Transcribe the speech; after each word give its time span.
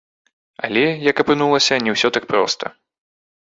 Але, 0.67 0.83
як 1.09 1.21
апынулася, 1.25 1.79
не 1.89 1.93
ўсё 1.97 2.07
так 2.17 2.27
проста. 2.33 2.73